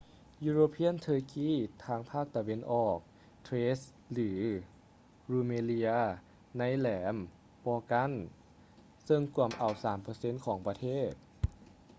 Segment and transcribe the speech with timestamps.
[0.47, 1.51] european turkey
[2.11, 2.99] ພາກຕາເວັນອອກ
[3.45, 4.29] thrace ຫຼື
[5.31, 5.99] rumelia
[6.57, 7.17] ໃນແຫຼມ
[7.65, 8.11] balkan
[9.03, 9.73] ເຊິ່ງກວມເອົາ
[10.09, 11.11] 3% ຂອງປະເທດ